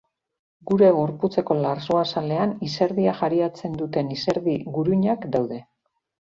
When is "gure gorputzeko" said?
0.69-1.57